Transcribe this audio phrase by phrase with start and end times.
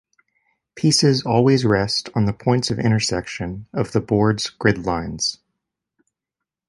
[0.73, 5.37] Pieces always rest on the points of intersection of the board's grid lines.